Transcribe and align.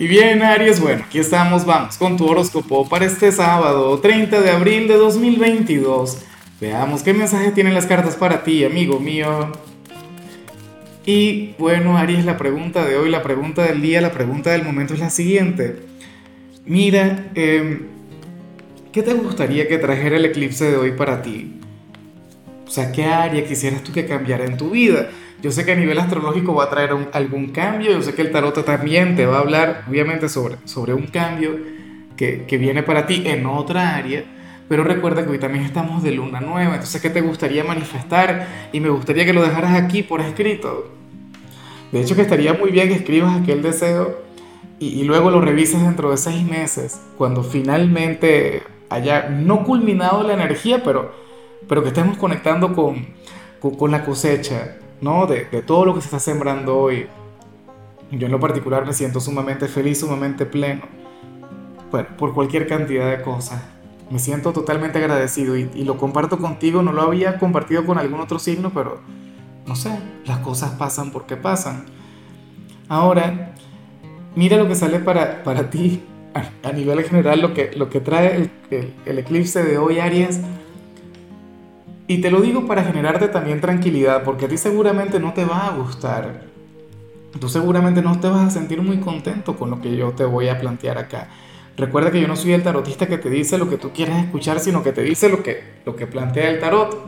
Y 0.00 0.06
bien, 0.06 0.42
Aries, 0.42 0.78
bueno, 0.78 1.02
aquí 1.04 1.18
estamos, 1.18 1.66
vamos 1.66 1.98
con 1.98 2.16
tu 2.16 2.28
horóscopo 2.28 2.88
para 2.88 3.04
este 3.04 3.32
sábado, 3.32 3.98
30 3.98 4.40
de 4.42 4.50
abril 4.50 4.86
de 4.86 4.94
2022. 4.94 6.18
Veamos 6.60 7.02
qué 7.02 7.12
mensaje 7.12 7.50
tienen 7.50 7.74
las 7.74 7.86
cartas 7.86 8.14
para 8.14 8.44
ti, 8.44 8.64
amigo 8.64 9.00
mío. 9.00 9.50
Y 11.04 11.54
bueno, 11.58 11.98
Aries, 11.98 12.24
la 12.24 12.36
pregunta 12.36 12.84
de 12.84 12.96
hoy, 12.96 13.10
la 13.10 13.24
pregunta 13.24 13.64
del 13.64 13.82
día, 13.82 14.00
la 14.00 14.12
pregunta 14.12 14.50
del 14.52 14.62
momento 14.62 14.94
es 14.94 15.00
la 15.00 15.10
siguiente. 15.10 15.80
Mira, 16.64 17.30
em, 17.34 17.88
¿qué 18.92 19.02
te 19.02 19.14
gustaría 19.14 19.66
que 19.66 19.78
trajera 19.78 20.16
el 20.16 20.26
eclipse 20.26 20.70
de 20.70 20.76
hoy 20.76 20.92
para 20.92 21.22
ti? 21.22 21.58
O 22.68 22.70
sea, 22.70 22.92
¿qué 22.92 23.06
área 23.06 23.46
quisieras 23.46 23.82
tú 23.82 23.92
que 23.92 24.04
cambiara 24.04 24.44
en 24.44 24.58
tu 24.58 24.68
vida? 24.68 25.08
Yo 25.40 25.50
sé 25.50 25.64
que 25.64 25.72
a 25.72 25.74
nivel 25.74 25.98
astrológico 25.98 26.54
va 26.54 26.64
a 26.64 26.70
traer 26.70 26.90
algún 27.12 27.48
cambio, 27.48 27.92
yo 27.92 28.02
sé 28.02 28.12
que 28.12 28.20
el 28.20 28.30
tarot 28.30 28.62
también 28.62 29.16
te 29.16 29.24
va 29.24 29.38
a 29.38 29.40
hablar, 29.40 29.84
obviamente, 29.88 30.28
sobre, 30.28 30.56
sobre 30.66 30.92
un 30.92 31.06
cambio 31.06 31.58
que, 32.14 32.44
que 32.44 32.58
viene 32.58 32.82
para 32.82 33.06
ti 33.06 33.22
en 33.24 33.46
otra 33.46 33.96
área, 33.96 34.22
pero 34.68 34.84
recuerda 34.84 35.24
que 35.24 35.30
hoy 35.30 35.38
también 35.38 35.64
estamos 35.64 36.02
de 36.02 36.10
luna 36.10 36.42
nueva, 36.42 36.74
entonces, 36.74 37.00
¿qué 37.00 37.08
te 37.08 37.22
gustaría 37.22 37.64
manifestar? 37.64 38.68
Y 38.70 38.80
me 38.80 38.90
gustaría 38.90 39.24
que 39.24 39.32
lo 39.32 39.42
dejaras 39.42 39.80
aquí 39.80 40.02
por 40.02 40.20
escrito. 40.20 40.90
De 41.90 42.02
hecho, 42.02 42.16
que 42.16 42.22
estaría 42.22 42.52
muy 42.52 42.70
bien 42.70 42.88
que 42.88 42.96
escribas 42.96 43.40
aquel 43.40 43.62
deseo 43.62 44.18
y, 44.78 44.88
y 44.88 45.04
luego 45.04 45.30
lo 45.30 45.40
revises 45.40 45.80
dentro 45.80 46.10
de 46.10 46.18
seis 46.18 46.44
meses, 46.44 47.00
cuando 47.16 47.42
finalmente 47.42 48.62
haya 48.90 49.30
no 49.30 49.64
culminado 49.64 50.22
la 50.22 50.34
energía, 50.34 50.82
pero, 50.84 51.27
pero 51.68 51.82
que 51.82 51.88
estemos 51.88 52.16
conectando 52.16 52.74
con, 52.74 53.06
con, 53.60 53.74
con 53.76 53.90
la 53.90 54.04
cosecha 54.04 54.78
¿no? 55.00 55.26
De, 55.26 55.46
de, 55.46 55.62
todo 55.62 55.84
lo 55.84 55.94
que 55.94 56.00
se 56.00 56.06
está 56.06 56.18
sembrando 56.18 56.78
hoy. 56.78 57.06
Yo 58.10 58.26
en 58.26 58.32
lo 58.32 58.40
particular 58.40 58.86
me 58.86 58.92
siento 58.92 59.20
sumamente 59.20 59.68
feliz, 59.68 60.00
sumamente 60.00 60.46
pleno, 60.46 60.82
bueno, 61.90 62.08
por 62.16 62.32
cualquier 62.32 62.66
cantidad 62.66 63.10
de 63.10 63.22
cosas. 63.22 63.62
Me 64.10 64.18
siento 64.18 64.52
totalmente 64.52 64.98
agradecido 64.98 65.56
y, 65.56 65.70
y, 65.74 65.84
lo 65.84 65.98
comparto 65.98 66.38
contigo, 66.38 66.82
no 66.82 66.92
lo 66.92 67.02
había 67.02 67.38
compartido 67.38 67.84
con 67.84 67.98
algún 67.98 68.20
otro 68.20 68.38
signo, 68.38 68.70
pero 68.72 69.00
no 69.66 69.76
sé, 69.76 69.98
las 70.24 70.38
cosas 70.38 70.70
pasan 70.72 71.10
porque 71.10 71.36
pasan. 71.36 71.84
Ahora, 72.88 73.52
mira 74.34 74.56
lo 74.56 74.66
que 74.66 74.74
sale 74.74 74.98
para, 74.98 75.42
para 75.44 75.68
ti 75.68 76.02
a, 76.32 76.66
a 76.66 76.72
nivel 76.72 77.02
general, 77.04 77.42
lo 77.42 77.52
que, 77.52 77.72
lo 77.76 77.90
que 77.90 78.00
trae 78.00 78.36
el, 78.36 78.50
el, 78.70 78.94
el 79.04 79.18
eclipse 79.18 79.62
de 79.62 79.76
hoy, 79.76 79.98
Aries 79.98 80.40
y 82.08 82.22
te 82.22 82.30
lo 82.30 82.40
digo 82.40 82.66
para 82.66 82.82
generarte 82.82 83.28
también 83.28 83.60
tranquilidad, 83.60 84.24
porque 84.24 84.46
a 84.46 84.48
ti 84.48 84.56
seguramente 84.56 85.20
no 85.20 85.34
te 85.34 85.44
va 85.44 85.66
a 85.66 85.76
gustar. 85.76 86.46
Tú 87.38 87.50
seguramente 87.50 88.00
no 88.00 88.18
te 88.18 88.28
vas 88.28 88.46
a 88.46 88.50
sentir 88.50 88.80
muy 88.80 88.98
contento 88.98 89.56
con 89.56 89.68
lo 89.68 89.82
que 89.82 89.94
yo 89.94 90.12
te 90.12 90.24
voy 90.24 90.48
a 90.48 90.58
plantear 90.58 90.96
acá. 90.96 91.28
Recuerda 91.76 92.10
que 92.10 92.22
yo 92.22 92.26
no 92.26 92.34
soy 92.34 92.54
el 92.54 92.62
tarotista 92.62 93.06
que 93.06 93.18
te 93.18 93.28
dice 93.28 93.58
lo 93.58 93.68
que 93.68 93.76
tú 93.76 93.92
quieres 93.92 94.16
escuchar, 94.24 94.58
sino 94.58 94.82
que 94.82 94.92
te 94.92 95.02
dice 95.02 95.28
lo 95.28 95.42
que, 95.42 95.62
lo 95.84 95.96
que 95.96 96.06
plantea 96.06 96.48
el 96.48 96.60
tarot. 96.60 96.98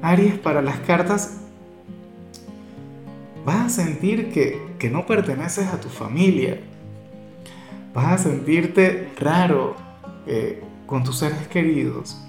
Aries, 0.00 0.38
para 0.38 0.62
las 0.62 0.78
cartas, 0.78 1.42
vas 3.44 3.66
a 3.66 3.68
sentir 3.68 4.32
que, 4.32 4.58
que 4.78 4.88
no 4.88 5.04
perteneces 5.04 5.66
a 5.68 5.78
tu 5.78 5.90
familia. 5.90 6.60
Vas 7.92 8.06
a 8.06 8.18
sentirte 8.18 9.10
raro 9.20 9.76
eh, 10.26 10.62
con 10.86 11.04
tus 11.04 11.18
seres 11.18 11.46
queridos 11.48 12.23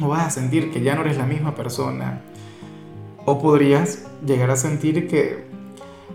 o 0.00 0.08
vas 0.08 0.26
a 0.26 0.30
sentir 0.30 0.70
que 0.70 0.80
ya 0.80 0.94
no 0.94 1.02
eres 1.02 1.16
la 1.16 1.26
misma 1.26 1.54
persona. 1.54 2.20
O 3.24 3.40
podrías 3.40 4.06
llegar 4.24 4.50
a 4.50 4.56
sentir 4.56 5.08
que, 5.08 5.44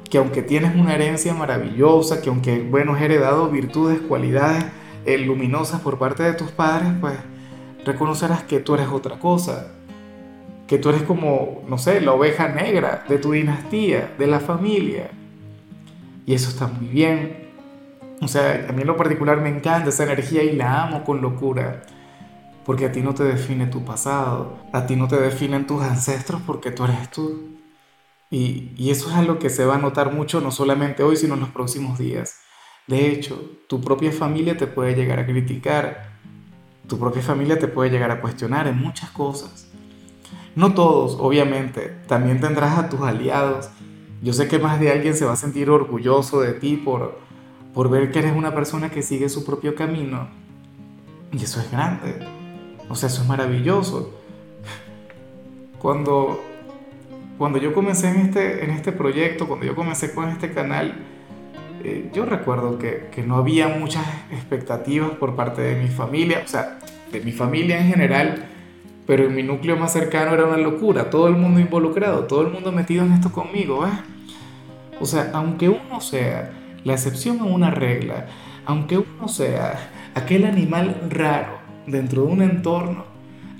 que 0.09 0.17
aunque 0.17 0.41
tienes 0.41 0.75
una 0.75 0.95
herencia 0.95 1.33
maravillosa, 1.33 2.21
que 2.21 2.29
aunque, 2.29 2.61
bueno, 2.61 2.93
has 2.93 3.01
heredado 3.01 3.49
virtudes, 3.49 3.99
cualidades 4.01 4.65
eh, 5.05 5.17
luminosas 5.17 5.81
por 5.81 5.97
parte 5.99 6.23
de 6.23 6.33
tus 6.33 6.51
padres, 6.51 6.89
pues 6.99 7.15
reconocerás 7.85 8.43
que 8.43 8.59
tú 8.59 8.75
eres 8.75 8.87
otra 8.87 9.19
cosa. 9.19 9.67
Que 10.67 10.77
tú 10.77 10.89
eres 10.89 11.03
como, 11.03 11.61
no 11.67 11.77
sé, 11.77 12.01
la 12.01 12.13
oveja 12.13 12.47
negra 12.47 13.03
de 13.07 13.17
tu 13.17 13.33
dinastía, 13.33 14.13
de 14.17 14.27
la 14.27 14.39
familia. 14.39 15.11
Y 16.25 16.33
eso 16.33 16.49
está 16.49 16.67
muy 16.67 16.87
bien. 16.87 17.49
O 18.21 18.27
sea, 18.29 18.67
a 18.69 18.71
mí 18.71 18.81
en 18.81 18.87
lo 18.87 18.95
particular 18.95 19.41
me 19.41 19.49
encanta 19.49 19.89
esa 19.89 20.03
energía 20.03 20.41
y 20.41 20.55
la 20.55 20.83
amo 20.83 21.03
con 21.03 21.21
locura 21.21 21.81
porque 22.65 22.85
a 22.85 22.91
ti 22.91 23.01
no 23.01 23.13
te 23.13 23.23
define 23.23 23.67
tu 23.67 23.83
pasado, 23.83 24.57
a 24.71 24.85
ti 24.85 24.95
no 24.95 25.07
te 25.07 25.19
definen 25.19 25.67
tus 25.67 25.81
ancestros 25.81 26.41
porque 26.45 26.71
tú 26.71 26.85
eres 26.85 27.11
tú. 27.11 27.49
Y, 28.29 28.71
y, 28.77 28.89
eso 28.89 29.09
es 29.09 29.15
algo 29.15 29.37
que 29.37 29.49
se 29.49 29.65
va 29.65 29.75
a 29.75 29.79
notar 29.79 30.11
mucho 30.11 30.41
no 30.41 30.49
solamente 30.49 31.03
hoy, 31.03 31.17
sino 31.17 31.35
en 31.35 31.41
los 31.41 31.49
próximos 31.49 31.99
días. 31.99 32.39
De 32.87 33.09
hecho, 33.09 33.39
tu 33.67 33.79
propia 33.79 34.11
familia 34.11 34.57
te 34.57 34.65
puede 34.65 34.95
llegar 34.95 35.19
a 35.19 35.25
criticar, 35.25 36.13
tu 36.87 36.99
propia 36.99 37.21
familia 37.21 37.59
te 37.59 37.67
puede 37.67 37.91
llegar 37.91 38.11
a 38.11 38.21
cuestionar 38.21 38.67
en 38.67 38.77
muchas 38.77 39.11
cosas. 39.11 39.67
No 40.55 40.73
todos, 40.73 41.17
obviamente, 41.19 41.95
también 42.07 42.39
tendrás 42.39 42.77
a 42.77 42.89
tus 42.89 43.01
aliados. 43.01 43.69
Yo 44.21 44.33
sé 44.33 44.47
que 44.47 44.59
más 44.59 44.79
de 44.79 44.91
alguien 44.91 45.15
se 45.15 45.25
va 45.25 45.33
a 45.33 45.37
sentir 45.37 45.69
orgulloso 45.69 46.41
de 46.41 46.53
ti 46.53 46.77
por, 46.77 47.19
por 47.73 47.89
ver 47.89 48.11
que 48.11 48.19
eres 48.19 48.35
una 48.35 48.53
persona 48.53 48.89
que 48.89 49.01
sigue 49.01 49.29
su 49.29 49.45
propio 49.45 49.75
camino. 49.75 50.29
Y 51.31 51.43
eso 51.43 51.59
es 51.59 51.71
grande. 51.71 52.42
O 52.89 52.95
sea, 52.95 53.09
eso 53.09 53.21
es 53.21 53.27
maravilloso. 53.27 54.13
Cuando, 55.79 56.43
cuando 57.37 57.57
yo 57.57 57.73
comencé 57.73 58.09
en 58.09 58.17
este, 58.17 58.63
en 58.63 58.71
este 58.71 58.91
proyecto, 58.91 59.47
cuando 59.47 59.65
yo 59.65 59.75
comencé 59.75 60.13
con 60.13 60.29
este 60.29 60.51
canal, 60.53 60.95
eh, 61.83 62.09
yo 62.13 62.25
recuerdo 62.25 62.77
que, 62.77 63.09
que, 63.11 63.23
no 63.23 63.35
había 63.35 63.67
muchas 63.67 64.05
expectativas 64.31 65.11
por 65.11 65.35
parte 65.35 65.61
de 65.61 65.81
mi 65.81 65.89
familia, 65.89 66.41
o 66.45 66.47
sea, 66.47 66.79
de 67.11 67.19
mi 67.19 67.33
familia 67.33 67.79
en 67.79 67.89
general, 67.89 68.45
pero 69.05 69.25
en 69.25 69.35
mi 69.35 69.43
núcleo 69.43 69.75
más 69.75 69.91
cercano 69.91 70.33
era 70.33 70.45
una 70.45 70.57
locura, 70.57 71.09
todo 71.09 71.27
el 71.27 71.35
mundo 71.35 71.59
involucrado, 71.59 72.23
todo 72.25 72.41
el 72.41 72.53
mundo 72.53 72.71
metido 72.71 73.05
en 73.05 73.11
esto 73.13 73.31
conmigo, 73.31 73.85
¿eh? 73.85 73.91
O 75.01 75.05
sea, 75.05 75.31
aunque 75.33 75.67
uno 75.67 75.99
sea 75.99 76.51
la 76.83 76.93
excepción 76.93 77.39
a 77.41 77.43
una 77.43 77.71
regla, 77.71 78.27
aunque 78.65 78.97
uno 78.97 79.27
sea 79.27 79.91
aquel 80.15 80.45
animal 80.45 81.01
raro, 81.09 81.62
dentro 81.87 82.23
de 82.23 82.27
un 82.31 82.41
entorno, 82.41 83.05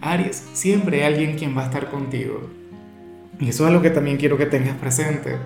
Aries, 0.02 0.44
siempre 0.54 1.04
hay 1.04 1.14
alguien 1.14 1.38
quien 1.38 1.58
va 1.58 1.64
a 1.64 1.66
estar 1.66 1.90
contigo. 1.90 2.50
Y 3.40 3.50
eso 3.50 3.66
es 3.68 3.74
lo 3.74 3.82
que 3.82 3.90
también 3.90 4.18
quiero 4.18 4.38
que 4.38 4.46
tengas 4.46 4.78
presente. 4.78 5.38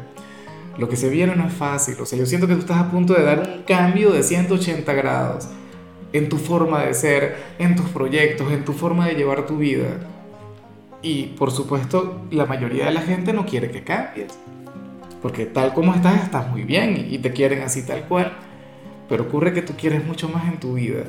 Lo 0.77 0.89
que 0.89 0.95
se 0.95 1.09
viene 1.09 1.35
no 1.35 1.47
es 1.47 1.53
fácil, 1.53 1.95
o 1.99 2.05
sea, 2.05 2.19
yo 2.19 2.25
siento 2.25 2.47
que 2.47 2.53
tú 2.53 2.59
estás 2.59 2.77
a 2.77 2.91
punto 2.91 3.13
de 3.13 3.23
dar 3.23 3.39
un 3.39 3.63
cambio 3.63 4.11
de 4.11 4.21
180 4.21 4.93
grados 4.93 5.47
en 6.13 6.29
tu 6.29 6.37
forma 6.37 6.83
de 6.83 6.93
ser, 6.93 7.35
en 7.57 7.75
tus 7.75 7.87
proyectos, 7.89 8.51
en 8.51 8.63
tu 8.63 8.73
forma 8.73 9.07
de 9.07 9.15
llevar 9.15 9.45
tu 9.47 9.57
vida. 9.57 9.99
Y 11.01 11.27
por 11.37 11.51
supuesto, 11.51 12.21
la 12.31 12.45
mayoría 12.45 12.85
de 12.85 12.91
la 12.91 13.01
gente 13.01 13.33
no 13.33 13.45
quiere 13.45 13.71
que 13.71 13.83
cambies, 13.83 14.37
porque 15.21 15.45
tal 15.45 15.73
como 15.73 15.93
estás, 15.95 16.23
estás 16.23 16.49
muy 16.49 16.63
bien 16.63 17.07
y 17.09 17.17
te 17.19 17.31
quieren 17.33 17.61
así 17.61 17.83
tal 17.83 18.03
cual, 18.07 18.33
pero 19.09 19.23
ocurre 19.23 19.53
que 19.53 19.61
tú 19.61 19.73
quieres 19.75 20.05
mucho 20.05 20.29
más 20.29 20.47
en 20.47 20.59
tu 20.59 20.73
vida. 20.73 21.03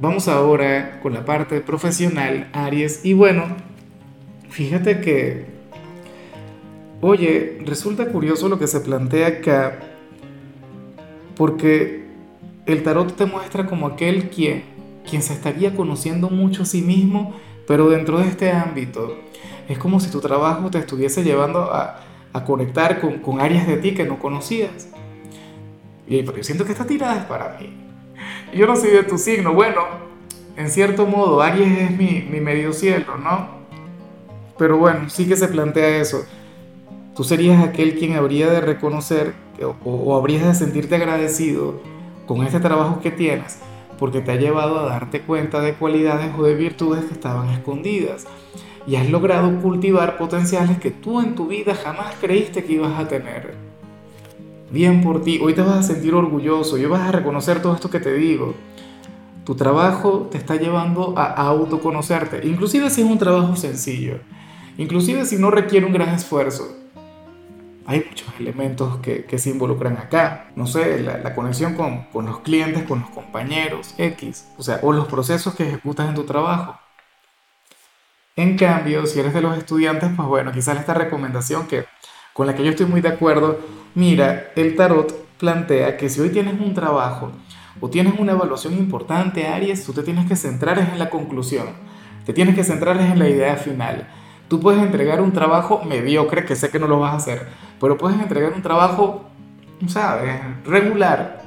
Vamos 0.00 0.28
ahora 0.28 1.00
con 1.02 1.12
la 1.12 1.24
parte 1.24 1.60
profesional, 1.60 2.48
Aries. 2.52 3.04
Y 3.04 3.14
bueno, 3.14 3.46
fíjate 4.48 5.00
que, 5.00 5.46
oye, 7.00 7.58
resulta 7.64 8.06
curioso 8.06 8.48
lo 8.48 8.60
que 8.60 8.68
se 8.68 8.78
plantea 8.78 9.26
acá, 9.26 9.80
porque 11.34 12.04
el 12.66 12.84
tarot 12.84 13.16
te 13.16 13.26
muestra 13.26 13.66
como 13.66 13.88
aquel 13.88 14.30
quien, 14.30 14.62
quien 15.08 15.20
se 15.20 15.32
estaría 15.32 15.74
conociendo 15.74 16.30
mucho 16.30 16.62
a 16.62 16.66
sí 16.66 16.80
mismo, 16.80 17.34
pero 17.66 17.90
dentro 17.90 18.20
de 18.20 18.28
este 18.28 18.52
ámbito. 18.52 19.18
Es 19.68 19.78
como 19.78 19.98
si 19.98 20.12
tu 20.12 20.20
trabajo 20.20 20.70
te 20.70 20.78
estuviese 20.78 21.24
llevando 21.24 21.72
a, 21.72 22.04
conectar 22.46 23.00
con, 23.00 23.18
con 23.18 23.40
áreas 23.40 23.66
de 23.66 23.78
ti 23.78 23.94
que 23.94 24.04
no 24.04 24.20
conocías. 24.20 24.90
Y 26.06 26.22
yo 26.22 26.32
siento 26.42 26.64
que 26.64 26.70
esta 26.70 26.86
tirada 26.86 27.16
es 27.18 27.24
para 27.24 27.58
mí 27.58 27.87
yo 28.54 28.66
no 28.66 28.76
soy 28.76 28.90
de 28.90 29.02
tu 29.02 29.18
signo. 29.18 29.54
Bueno, 29.54 29.82
en 30.56 30.70
cierto 30.70 31.06
modo, 31.06 31.40
Aries 31.42 31.78
es 31.78 31.90
mi, 31.90 32.26
mi 32.30 32.40
medio 32.40 32.72
cielo, 32.72 33.16
¿no? 33.16 33.58
Pero 34.58 34.76
bueno, 34.76 35.08
sí 35.08 35.26
que 35.26 35.36
se 35.36 35.48
plantea 35.48 36.00
eso. 36.00 36.24
Tú 37.14 37.24
serías 37.24 37.62
aquel 37.62 37.98
quien 37.98 38.14
habría 38.14 38.50
de 38.50 38.60
reconocer 38.60 39.34
o, 39.62 39.76
o 39.90 40.16
habrías 40.16 40.46
de 40.46 40.54
sentirte 40.54 40.96
agradecido 40.96 41.80
con 42.26 42.44
este 42.44 42.60
trabajo 42.60 43.00
que 43.00 43.10
tienes 43.10 43.58
porque 43.98 44.20
te 44.20 44.32
ha 44.32 44.36
llevado 44.36 44.78
a 44.78 44.88
darte 44.88 45.22
cuenta 45.22 45.60
de 45.60 45.74
cualidades 45.74 46.32
o 46.38 46.44
de 46.44 46.54
virtudes 46.54 47.04
que 47.04 47.14
estaban 47.14 47.48
escondidas 47.50 48.26
y 48.86 48.96
has 48.96 49.08
logrado 49.10 49.60
cultivar 49.60 50.16
potenciales 50.16 50.78
que 50.78 50.90
tú 50.90 51.20
en 51.20 51.34
tu 51.34 51.48
vida 51.48 51.74
jamás 51.74 52.14
creíste 52.20 52.64
que 52.64 52.74
ibas 52.74 52.98
a 52.98 53.08
tener 53.08 53.54
bien 54.70 55.02
por 55.02 55.22
ti, 55.22 55.38
hoy 55.42 55.54
te 55.54 55.62
vas 55.62 55.78
a 55.78 55.82
sentir 55.82 56.14
orgulloso, 56.14 56.76
hoy 56.76 56.84
vas 56.86 57.08
a 57.08 57.12
reconocer 57.12 57.62
todo 57.62 57.74
esto 57.74 57.90
que 57.90 58.00
te 58.00 58.12
digo. 58.14 58.54
Tu 59.44 59.54
trabajo 59.54 60.28
te 60.30 60.36
está 60.36 60.56
llevando 60.56 61.14
a 61.16 61.32
autoconocerte, 61.32 62.46
inclusive 62.46 62.90
si 62.90 63.00
es 63.00 63.06
un 63.06 63.18
trabajo 63.18 63.56
sencillo, 63.56 64.20
inclusive 64.76 65.24
si 65.24 65.36
no 65.36 65.50
requiere 65.50 65.86
un 65.86 65.92
gran 65.92 66.10
esfuerzo. 66.10 66.76
hay 67.86 68.04
muchos 68.06 68.28
elementos 68.38 68.98
que, 68.98 69.24
que 69.24 69.38
se 69.38 69.48
involucran 69.48 69.96
acá. 69.96 70.50
No 70.54 70.66
sé, 70.66 71.00
la, 71.00 71.16
la 71.18 71.34
conexión 71.34 71.74
con, 71.74 72.04
con, 72.12 72.26
los 72.26 72.40
clientes, 72.40 72.82
con 72.82 73.00
los 73.00 73.08
compañeros, 73.10 73.94
X, 73.96 74.46
o 74.58 74.62
sea, 74.62 74.80
o 74.82 74.92
los 74.92 75.08
procesos 75.08 75.54
que 75.54 75.66
ejecutas 75.66 76.08
en 76.08 76.14
tu 76.14 76.24
trabajo. 76.24 76.78
En 78.36 78.58
cambio, 78.58 79.06
si 79.06 79.18
eres 79.18 79.32
de 79.32 79.40
los 79.40 79.56
estudiantes, 79.56 80.10
pues 80.14 80.28
bueno, 80.28 80.52
quizás 80.52 80.78
esta 80.78 80.94
recomendación 80.94 81.66
que 81.66 81.86
con 82.38 82.46
la 82.46 82.54
que 82.54 82.62
yo 82.62 82.70
estoy 82.70 82.86
muy 82.86 83.00
de 83.00 83.08
acuerdo, 83.08 83.58
mira, 83.98 84.52
el 84.54 84.76
tarot 84.76 85.12
plantea 85.38 85.96
que 85.96 86.08
si 86.08 86.20
hoy 86.20 86.30
tienes 86.30 86.58
un 86.60 86.72
trabajo 86.72 87.32
o 87.80 87.90
tienes 87.90 88.14
una 88.18 88.32
evaluación 88.32 88.74
importante, 88.74 89.48
Aries, 89.48 89.84
tú 89.84 89.92
te 89.92 90.04
tienes 90.04 90.26
que 90.26 90.36
centrar 90.36 90.78
en 90.78 90.98
la 90.98 91.10
conclusión, 91.10 91.66
te 92.24 92.32
tienes 92.32 92.54
que 92.54 92.62
centrar 92.62 92.96
en 93.00 93.18
la 93.18 93.28
idea 93.28 93.56
final. 93.56 94.08
Tú 94.46 94.60
puedes 94.60 94.80
entregar 94.80 95.20
un 95.20 95.32
trabajo 95.32 95.82
mediocre, 95.84 96.44
que 96.44 96.54
sé 96.54 96.70
que 96.70 96.78
no 96.78 96.86
lo 96.86 97.00
vas 97.00 97.12
a 97.12 97.16
hacer, 97.16 97.48
pero 97.80 97.98
puedes 97.98 98.20
entregar 98.20 98.52
un 98.52 98.62
trabajo, 98.62 99.24
¿sabes?, 99.88 100.40
regular. 100.64 101.42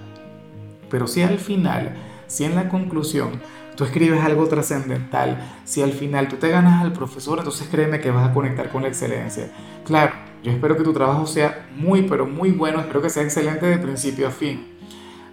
Pero 0.90 1.08
si 1.08 1.22
al 1.22 1.40
final, 1.40 1.96
si 2.28 2.44
en 2.44 2.56
la 2.56 2.68
conclusión 2.68 3.30
tú 3.78 3.86
escribes 3.86 4.22
algo 4.24 4.48
trascendental, 4.48 5.40
si 5.64 5.82
al 5.82 5.94
final 5.94 6.28
tú 6.28 6.36
te 6.36 6.50
ganas 6.50 6.82
al 6.82 6.92
profesor, 6.92 7.38
entonces 7.38 7.70
créeme 7.72 8.02
que 8.02 8.12
vas 8.12 8.30
a 8.30 8.34
conectar 8.34 8.70
con 8.70 8.82
la 8.82 8.90
excelencia. 8.90 9.50
Claro, 9.86 10.31
yo 10.44 10.52
espero 10.52 10.76
que 10.76 10.84
tu 10.84 10.94
trabajo 10.94 11.28
sea 11.28 11.68
muy, 11.76 12.04
pero 12.04 12.26
muy 12.26 12.52
bueno, 12.52 12.80
espero 12.80 13.02
que 13.02 13.10
sea 13.10 13.24
excelente 13.24 13.66
de 13.66 13.78
principio 13.78 14.28
a 14.28 14.32
fin, 14.32 14.68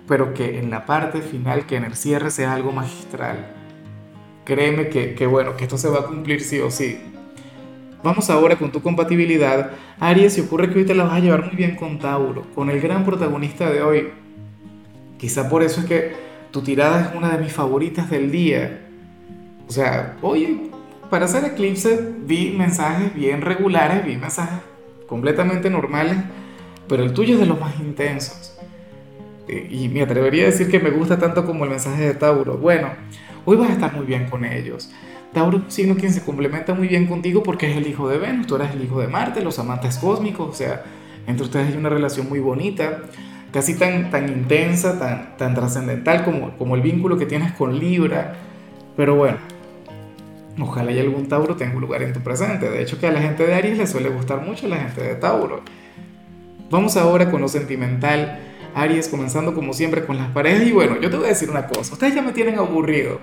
pero 0.06 0.34
que 0.34 0.58
en 0.58 0.70
la 0.70 0.84
parte 0.84 1.22
final, 1.22 1.66
que 1.66 1.76
en 1.76 1.84
el 1.84 1.96
cierre 1.96 2.30
sea 2.30 2.52
algo 2.52 2.72
magistral. 2.72 3.54
Créeme 4.44 4.88
que, 4.88 5.14
que 5.14 5.26
bueno, 5.26 5.56
que 5.56 5.64
esto 5.64 5.78
se 5.78 5.88
va 5.88 6.00
a 6.00 6.06
cumplir 6.06 6.42
sí 6.42 6.60
o 6.60 6.70
sí. 6.70 6.98
Vamos 8.02 8.30
ahora 8.30 8.56
con 8.56 8.70
tu 8.70 8.80
compatibilidad. 8.80 9.72
Aries, 9.98 10.34
si 10.34 10.40
ocurre 10.42 10.70
que 10.70 10.78
hoy 10.78 10.84
te 10.84 10.94
la 10.94 11.04
vas 11.04 11.14
a 11.14 11.20
llevar 11.20 11.46
muy 11.46 11.56
bien 11.56 11.74
con 11.74 11.98
Tauro, 11.98 12.46
con 12.54 12.70
el 12.70 12.80
gran 12.80 13.04
protagonista 13.04 13.68
de 13.70 13.82
hoy. 13.82 14.08
Quizá 15.18 15.48
por 15.48 15.62
eso 15.62 15.80
es 15.80 15.86
que 15.86 16.12
tu 16.50 16.62
tirada 16.62 17.00
es 17.00 17.16
una 17.16 17.30
de 17.30 17.42
mis 17.42 17.52
favoritas 17.52 18.08
del 18.08 18.30
día. 18.30 18.86
O 19.66 19.72
sea, 19.72 20.16
oye, 20.22 20.70
para 21.10 21.24
hacer 21.24 21.44
eclipse 21.44 22.14
vi 22.20 22.54
mensajes 22.56 23.14
bien 23.14 23.40
regulares, 23.40 24.04
vi 24.04 24.16
mensajes 24.16 24.60
completamente 25.08 25.70
normales, 25.70 26.16
pero 26.86 27.02
el 27.02 27.12
tuyo 27.12 27.34
es 27.34 27.40
de 27.40 27.46
los 27.46 27.58
más 27.58 27.80
intensos. 27.80 28.56
Y 29.48 29.88
me 29.88 30.02
atrevería 30.02 30.44
a 30.44 30.46
decir 30.46 30.70
que 30.70 30.78
me 30.78 30.90
gusta 30.90 31.18
tanto 31.18 31.44
como 31.44 31.64
el 31.64 31.70
mensaje 31.70 32.02
de 32.02 32.14
Tauro. 32.14 32.58
Bueno, 32.58 32.90
hoy 33.44 33.56
vas 33.56 33.70
a 33.70 33.72
estar 33.72 33.92
muy 33.94 34.06
bien 34.06 34.28
con 34.28 34.44
ellos. 34.44 34.90
Tauro 35.32 35.62
es 35.66 35.78
un 35.78 35.94
quien 35.94 36.12
se 36.12 36.22
complementa 36.22 36.74
muy 36.74 36.86
bien 36.88 37.06
contigo 37.06 37.42
porque 37.42 37.70
es 37.70 37.76
el 37.76 37.86
hijo 37.86 38.08
de 38.08 38.18
Venus, 38.18 38.46
tú 38.46 38.56
eres 38.56 38.72
el 38.72 38.82
hijo 38.82 39.00
de 39.00 39.08
Marte, 39.08 39.42
los 39.42 39.58
amantes 39.58 39.98
cósmicos, 39.98 40.48
o 40.48 40.52
sea, 40.52 40.84
entre 41.26 41.44
ustedes 41.44 41.68
hay 41.68 41.76
una 41.76 41.90
relación 41.90 42.28
muy 42.28 42.40
bonita, 42.40 43.02
casi 43.52 43.76
tan, 43.76 44.10
tan 44.10 44.28
intensa, 44.28 44.98
tan, 44.98 45.36
tan 45.36 45.54
trascendental 45.54 46.24
como, 46.24 46.56
como 46.56 46.76
el 46.76 46.82
vínculo 46.82 47.18
que 47.18 47.26
tienes 47.26 47.52
con 47.52 47.78
Libra. 47.78 48.36
Pero 48.96 49.14
bueno, 49.16 49.36
ojalá 50.60 50.92
y 50.92 50.98
algún 50.98 51.28
Tauro 51.28 51.56
tenga 51.56 51.74
un 51.74 51.80
lugar 51.80 52.02
en 52.02 52.12
tu 52.12 52.20
presente. 52.20 52.70
De 52.70 52.82
hecho, 52.82 52.98
que 52.98 53.06
a 53.06 53.12
la 53.12 53.20
gente 53.20 53.46
de 53.46 53.54
Aries 53.54 53.78
le 53.78 53.86
suele 53.86 54.08
gustar 54.08 54.44
mucho 54.44 54.68
la 54.68 54.76
gente 54.76 55.02
de 55.02 55.14
Tauro. 55.14 55.62
Vamos 56.70 56.96
ahora 56.96 57.30
con 57.30 57.40
lo 57.40 57.48
sentimental. 57.48 58.40
Aries 58.74 59.08
comenzando 59.08 59.54
como 59.54 59.72
siempre 59.72 60.04
con 60.04 60.16
las 60.16 60.28
parejas. 60.28 60.66
Y 60.66 60.72
bueno, 60.72 61.00
yo 61.00 61.10
te 61.10 61.16
voy 61.16 61.26
a 61.26 61.30
decir 61.30 61.50
una 61.50 61.66
cosa. 61.66 61.92
Ustedes 61.92 62.14
ya 62.14 62.22
me 62.22 62.32
tienen 62.32 62.58
aburrido. 62.58 63.20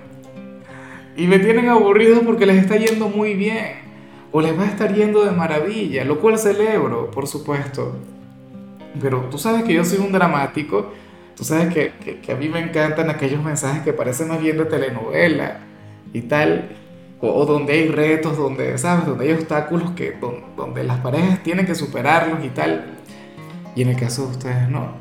Y 1.16 1.26
me 1.26 1.38
tienen 1.38 1.68
aburrido 1.68 2.22
porque 2.22 2.46
les 2.46 2.56
está 2.58 2.76
yendo 2.76 3.08
muy 3.08 3.34
bien. 3.34 3.86
O 4.32 4.40
les 4.40 4.58
va 4.58 4.64
a 4.64 4.66
estar 4.66 4.92
yendo 4.92 5.24
de 5.24 5.30
maravilla, 5.30 6.04
lo 6.04 6.20
cual 6.20 6.38
celebro, 6.38 7.10
por 7.10 7.26
supuesto. 7.26 7.96
Pero 9.00 9.20
tú 9.30 9.38
sabes 9.38 9.62
que 9.62 9.72
yo 9.72 9.84
soy 9.84 9.98
un 9.98 10.12
dramático. 10.12 10.92
Tú 11.36 11.44
sabes 11.44 11.72
que, 11.72 11.92
que, 12.04 12.20
que 12.20 12.32
a 12.32 12.34
mí 12.36 12.48
me 12.48 12.60
encantan 12.60 13.08
aquellos 13.10 13.42
mensajes 13.42 13.82
que 13.82 13.92
parecen 13.92 14.28
más 14.28 14.40
bien 14.40 14.58
de 14.58 14.64
telenovela 14.64 15.60
y 16.12 16.22
tal. 16.22 16.76
O, 17.20 17.46
donde 17.46 17.72
hay 17.72 17.88
retos, 17.88 18.36
donde, 18.36 18.76
¿sabes? 18.78 19.06
Donde 19.06 19.26
hay 19.26 19.32
obstáculos 19.32 19.92
que, 19.92 20.18
donde 20.56 20.84
las 20.84 21.00
parejas 21.00 21.42
tienen 21.42 21.66
que 21.66 21.74
superarlos 21.74 22.44
y 22.44 22.50
tal. 22.50 22.98
Y 23.74 23.82
en 23.82 23.88
el 23.88 23.96
caso 23.96 24.26
de 24.26 24.32
ustedes 24.32 24.68
no. 24.68 24.92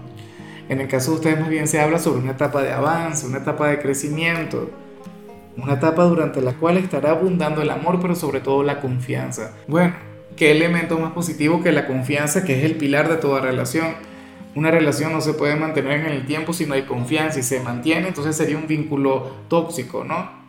En 0.69 0.81
el 0.81 0.87
caso 0.87 1.11
de 1.11 1.17
ustedes 1.17 1.39
más 1.39 1.49
bien 1.49 1.67
se 1.67 1.79
habla 1.79 1.99
sobre 1.99 2.21
una 2.21 2.31
etapa 2.31 2.61
de 2.63 2.71
avance, 2.71 3.27
una 3.27 3.39
etapa 3.39 3.67
de 3.67 3.79
crecimiento 3.79 4.69
una 5.57 5.73
etapa 5.73 6.03
durante 6.03 6.41
la 6.41 6.53
cual 6.53 6.77
estará 6.77 7.11
abundando 7.11 7.61
el 7.61 7.69
amor, 7.69 7.99
pero 8.01 8.15
sobre 8.15 8.41
todo 8.41 8.63
la 8.63 8.81
confianza. 8.81 9.53
Bueno, 9.67 9.93
¿qué 10.35 10.51
elemento 10.51 10.97
más 10.99 11.13
positivo 11.13 11.63
que 11.63 11.71
la 11.71 11.87
confianza, 11.87 12.43
que 12.43 12.57
es 12.57 12.65
el 12.65 12.75
pilar 12.75 13.07
de 13.07 13.15
toda 13.15 13.41
relación? 13.41 13.87
Una 14.53 14.71
relación 14.71 15.11
no 15.11 15.21
se 15.21 15.33
puede 15.33 15.55
mantener 15.55 16.01
en 16.01 16.13
el 16.13 16.25
tiempo 16.25 16.53
si 16.53 16.65
no 16.65 16.73
hay 16.73 16.83
confianza 16.83 17.39
y 17.39 17.43
se 17.43 17.61
mantiene, 17.61 18.07
entonces 18.07 18.35
sería 18.35 18.57
un 18.57 18.67
vínculo 18.67 19.31
tóxico, 19.47 20.03
¿no? 20.03 20.44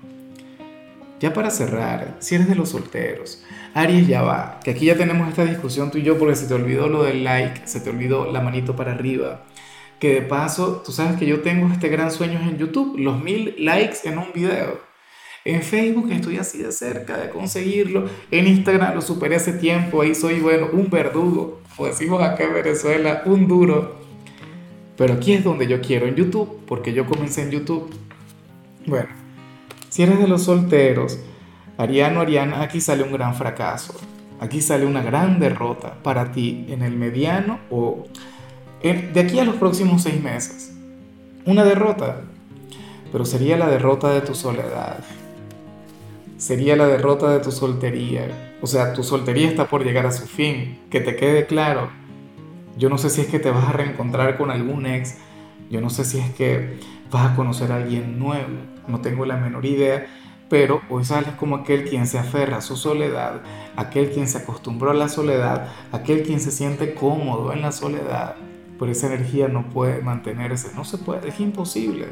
Ya 1.19 1.33
para 1.33 1.51
cerrar, 1.51 2.17
si 2.19 2.35
eres 2.35 2.49
de 2.49 2.55
los 2.55 2.71
solteros, 2.71 3.43
Aries 3.73 4.07
ya 4.07 4.23
va, 4.23 4.61
que 4.63 4.73
aquí 4.73 4.87
ya 4.87 4.97
tenemos 4.97 5.29
esta 5.29 5.45
discusión 5.45 5.91
tú 5.91 5.99
y 5.99 6.03
yo 6.03 6.19
porque 6.19 6.37
se 6.37 6.47
te 6.47 6.55
olvidó 6.55 6.89
lo 6.89 7.05
del 7.05 7.25
like, 7.25 7.63
se 7.67 7.81
te 7.81 7.89
olvidó 7.89 8.31
la 8.31 8.43
manito 8.43 8.77
para 8.77 8.93
arriba, 8.93 9.45
que 9.99 10.13
de 10.13 10.23
paso, 10.23 10.83
tú 10.85 10.93
sabes 10.93 11.19
que 11.19 11.27
yo 11.27 11.41
tengo 11.41 11.73
este 11.73 11.89
gran 11.89 12.11
sueño 12.11 12.39
en 12.41 12.59
YouTube, 12.59 12.99
los 12.99 13.23
mil 13.23 13.55
likes 13.59 13.99
en 14.05 14.19
un 14.19 14.27
video. 14.35 14.79
En 15.47 15.63
Facebook 15.63 16.11
estoy 16.11 16.39
así 16.39 16.59
de 16.59 16.73
cerca 16.73 17.17
de 17.17 17.31
conseguirlo. 17.31 18.11
En 18.33 18.49
Instagram 18.49 18.97
lo 18.97 19.01
superé 19.01 19.37
hace 19.37 19.53
tiempo. 19.53 20.03
Ahí 20.03 20.13
soy, 20.13 20.41
bueno, 20.41 20.67
un 20.73 20.91
verdugo. 20.91 21.63
O 21.77 21.87
decimos 21.87 22.21
acá 22.21 22.43
en 22.43 22.55
Venezuela, 22.55 23.23
un 23.27 23.47
duro. 23.47 23.97
Pero 24.97 25.15
aquí 25.15 25.35
es 25.35 25.45
donde 25.45 25.69
yo 25.69 25.81
quiero, 25.81 26.07
en 26.07 26.17
YouTube, 26.17 26.63
porque 26.67 26.93
yo 26.93 27.07
comencé 27.07 27.43
en 27.43 27.53
YouTube. 27.53 27.95
Bueno, 28.87 29.09
si 29.89 30.03
eres 30.03 30.19
de 30.19 30.29
los 30.29 30.45
solteros, 30.45 31.19
Ariano, 31.79 32.21
Ariana, 32.21 32.63
aquí 32.63 32.81
sale 32.81 33.03
un 33.03 33.13
gran 33.13 33.35
fracaso. 33.35 33.95
Aquí 34.39 34.61
sale 34.61 34.85
una 34.85 35.03
gran 35.03 35.41
derrota 35.41 35.95
para 36.03 36.33
ti 36.33 36.67
en 36.69 36.83
el 36.83 36.95
mediano 36.95 37.59
o 37.71 38.07
de 38.83 39.21
aquí 39.21 39.39
a 39.39 39.45
los 39.45 39.57
próximos 39.57 40.03
seis 40.03 40.23
meses. 40.23 40.73
Una 41.45 41.65
derrota, 41.65 42.21
pero 43.11 43.25
sería 43.25 43.57
la 43.57 43.69
derrota 43.69 44.11
de 44.11 44.21
tu 44.21 44.35
soledad 44.35 44.99
sería 46.37 46.77
la 46.77 46.87
derrota 46.87 47.31
de 47.31 47.41
tu 47.41 47.51
soltería. 47.51 48.57
O 48.61 48.67
sea, 48.67 48.93
tu 48.93 49.03
soltería 49.03 49.49
está 49.49 49.67
por 49.67 49.85
llegar 49.85 50.07
a 50.07 50.13
su 50.13 50.27
fin. 50.27 50.79
Que 50.91 51.01
te 51.01 51.17
quede 51.17 51.47
claro. 51.47 51.91
Yo 52.77 52.89
no 52.89 52.99
sé 52.99 53.11
si 53.11 53.23
es 53.23 53.27
que 53.29 53.39
te 53.39 53.51
vas 53.51 53.69
a 53.69 53.73
reencontrar 53.73 54.37
con 54.37 54.51
algún 54.51 54.87
ex. 54.87 55.17
Yo 55.71 55.81
no 55.81 55.91
sé 55.91 56.05
si 56.05 56.19
es 56.19 56.31
que 56.31 56.79
vas 57.11 57.33
a 57.33 57.37
conocer 57.37 57.73
a 57.73 57.77
alguien 57.77 58.19
nuevo. 58.19 58.59
No 58.89 59.01
tengo 59.01 59.27
la 59.27 59.37
menor 59.37 59.65
idea. 59.65 60.07
Pero 60.49 60.81
hoy 60.89 61.05
sales 61.05 61.35
como 61.35 61.57
aquel 61.57 61.89
quien 61.89 62.07
se 62.07 62.19
aferra 62.19 62.59
a 62.59 62.61
su 62.61 62.77
soledad, 62.77 63.41
aquel 63.75 64.11
quien 64.11 64.29
se 64.29 64.39
acostumbró 64.39 64.93
a 64.93 64.95
la 64.95 65.09
soledad, 65.09 65.69
aquel 65.91 66.23
quien 66.23 66.39
se 66.39 66.53
siente 66.53 66.95
cómodo 66.95 67.53
en 67.53 67.63
la 67.63 67.73
soledad. 67.73 68.37
Pero 68.79 68.93
esa 68.93 69.09
energía 69.09 69.49
no 69.49 69.69
puede 69.71 70.03
mantenerse, 70.03 70.71
no 70.77 70.85
se 70.85 70.99
puede, 70.99 71.29
es 71.29 71.41
imposible. 71.41 72.07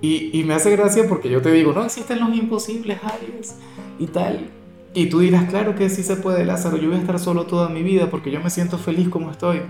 Y, 0.00 0.30
y, 0.38 0.44
me 0.44 0.54
hace 0.54 0.70
gracia 0.70 1.06
porque 1.08 1.28
yo 1.28 1.42
te 1.42 1.50
digo, 1.50 1.72
no 1.72 1.84
existen 1.84 2.20
los 2.20 2.34
imposibles, 2.34 2.98
Aries, 3.02 3.56
y 3.98 4.06
tal. 4.06 4.48
Y 4.94 5.06
tú 5.06 5.20
dirás, 5.20 5.44
claro 5.50 5.74
que 5.74 5.90
sí 5.90 6.02
se 6.02 6.16
puede, 6.16 6.44
Lázaro, 6.44 6.76
yo 6.76 6.88
voy 6.88 6.96
a 6.96 7.00
estar 7.00 7.18
solo 7.18 7.44
toda 7.44 7.68
mi 7.68 7.82
vida 7.82 8.08
porque 8.08 8.30
yo 8.30 8.40
me 8.40 8.50
siento 8.50 8.78
feliz 8.78 9.08
como 9.08 9.30
estoy. 9.30 9.60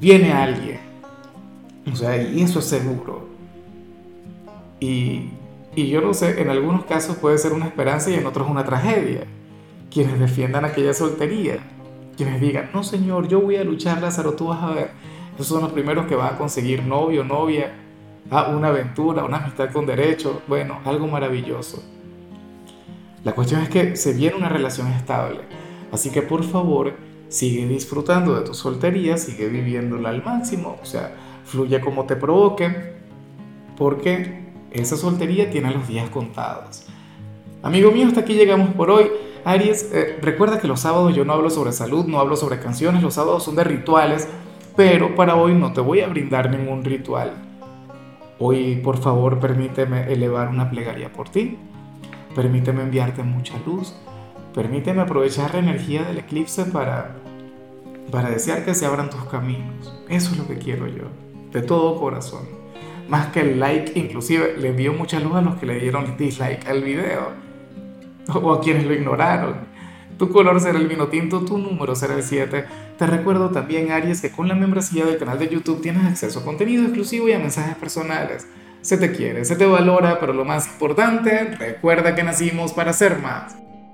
Viene 0.00 0.32
alguien, 0.32 0.78
o 1.90 1.96
sea, 1.96 2.20
y 2.20 2.42
eso 2.42 2.58
es 2.58 2.66
seguro. 2.66 3.28
Y, 4.80 5.30
y 5.74 5.88
yo 5.88 6.00
no 6.00 6.12
sé, 6.14 6.40
en 6.40 6.50
algunos 6.50 6.84
casos 6.84 7.16
puede 7.16 7.38
ser 7.38 7.52
una 7.52 7.66
esperanza 7.66 8.10
y 8.10 8.14
en 8.14 8.26
otros 8.26 8.48
una 8.48 8.64
tragedia. 8.64 9.24
Quienes 9.90 10.18
defiendan 10.18 10.64
aquella 10.64 10.94
soltería, 10.94 11.58
quienes 12.16 12.40
digan, 12.40 12.70
no 12.72 12.82
señor, 12.82 13.28
yo 13.28 13.40
voy 13.40 13.56
a 13.56 13.64
luchar, 13.64 14.00
Lázaro, 14.00 14.32
tú 14.34 14.48
vas 14.48 14.62
a 14.62 14.70
ver. 14.70 14.90
Esos 15.34 15.48
son 15.48 15.62
los 15.62 15.72
primeros 15.72 16.06
que 16.06 16.14
van 16.14 16.34
a 16.34 16.38
conseguir 16.38 16.82
novio, 16.82 17.24
novia, 17.24 17.72
Ah, 18.30 18.48
una 18.48 18.68
aventura, 18.68 19.24
una 19.24 19.38
amistad 19.38 19.70
con 19.72 19.84
derecho, 19.84 20.40
bueno, 20.48 20.80
algo 20.84 21.06
maravilloso. 21.06 21.82
La 23.24 23.34
cuestión 23.34 23.60
es 23.60 23.68
que 23.68 23.96
se 23.96 24.14
viene 24.14 24.36
una 24.36 24.48
relación 24.48 24.86
estable, 24.88 25.40
así 25.92 26.10
que 26.10 26.22
por 26.22 26.42
favor 26.42 26.94
sigue 27.28 27.66
disfrutando 27.66 28.34
de 28.34 28.46
tu 28.46 28.54
soltería, 28.54 29.18
sigue 29.18 29.48
viviéndola 29.48 30.10
al 30.10 30.24
máximo, 30.24 30.78
o 30.82 30.86
sea, 30.86 31.12
fluye 31.52 31.80
como 31.80 32.06
te 32.06 32.16
provoque, 32.16 32.94
porque 33.76 34.40
esa 34.70 34.96
soltería 34.96 35.50
tiene 35.50 35.70
los 35.70 35.86
días 35.86 36.08
contados. 36.08 36.86
Amigo 37.62 37.92
mío, 37.92 38.06
hasta 38.08 38.20
aquí 38.20 38.32
llegamos 38.32 38.70
por 38.74 38.90
hoy. 38.90 39.10
Aries, 39.44 39.90
eh, 39.92 40.18
recuerda 40.22 40.58
que 40.58 40.66
los 40.66 40.80
sábados 40.80 41.14
yo 41.14 41.26
no 41.26 41.34
hablo 41.34 41.50
sobre 41.50 41.72
salud, 41.72 42.06
no 42.06 42.20
hablo 42.20 42.36
sobre 42.36 42.58
canciones, 42.58 43.02
los 43.02 43.14
sábados 43.14 43.44
son 43.44 43.54
de 43.54 43.64
rituales, 43.64 44.28
pero 44.74 45.14
para 45.14 45.36
hoy 45.36 45.54
no 45.54 45.74
te 45.74 45.82
voy 45.82 46.00
a 46.00 46.08
brindar 46.08 46.50
ningún 46.50 46.84
ritual. 46.84 47.32
Hoy, 48.38 48.76
por 48.76 48.96
favor, 48.96 49.38
permíteme 49.38 50.10
elevar 50.10 50.48
una 50.48 50.70
plegaria 50.70 51.12
por 51.12 51.28
ti. 51.28 51.58
Permíteme 52.34 52.82
enviarte 52.82 53.22
mucha 53.22 53.54
luz. 53.66 53.94
Permíteme 54.54 55.02
aprovechar 55.02 55.52
la 55.52 55.60
energía 55.60 56.04
del 56.04 56.18
eclipse 56.18 56.64
para, 56.64 57.16
para 58.10 58.30
desear 58.30 58.64
que 58.64 58.74
se 58.74 58.86
abran 58.86 59.10
tus 59.10 59.24
caminos. 59.26 59.94
Eso 60.08 60.32
es 60.32 60.38
lo 60.38 60.46
que 60.46 60.58
quiero 60.58 60.86
yo, 60.88 61.04
de 61.52 61.62
todo 61.62 61.98
corazón. 62.00 62.62
Más 63.08 63.28
que 63.28 63.40
el 63.40 63.60
like, 63.60 63.98
inclusive 63.98 64.56
le 64.58 64.68
envío 64.68 64.92
mucha 64.92 65.20
luz 65.20 65.34
a 65.34 65.42
los 65.42 65.56
que 65.56 65.66
le 65.66 65.78
dieron 65.78 66.16
dislike 66.16 66.66
al 66.68 66.82
video 66.82 67.30
o 68.34 68.52
a 68.52 68.60
quienes 68.60 68.86
lo 68.86 68.94
ignoraron. 68.94 69.72
Tu 70.18 70.30
color 70.30 70.60
será 70.60 70.78
el 70.78 70.86
vino 70.86 71.08
tinto, 71.08 71.44
tu 71.44 71.58
número 71.58 71.94
será 71.94 72.14
el 72.14 72.22
7. 72.22 72.64
Te 72.96 73.06
recuerdo 73.06 73.50
también, 73.50 73.90
Aries, 73.90 74.20
que 74.20 74.30
con 74.30 74.46
la 74.46 74.54
membresía 74.54 75.04
del 75.04 75.18
canal 75.18 75.38
de 75.38 75.48
YouTube 75.48 75.82
tienes 75.82 76.04
acceso 76.04 76.40
a 76.40 76.44
contenido 76.44 76.84
exclusivo 76.84 77.28
y 77.28 77.32
a 77.32 77.38
mensajes 77.38 77.74
personales. 77.76 78.46
Se 78.82 78.96
te 78.96 79.12
quiere, 79.12 79.44
se 79.44 79.56
te 79.56 79.66
valora, 79.66 80.20
pero 80.20 80.32
lo 80.32 80.44
más 80.44 80.66
importante, 80.66 81.56
recuerda 81.58 82.14
que 82.14 82.22
nacimos 82.22 82.72
para 82.72 82.92
ser 82.92 83.18
más. 83.18 83.56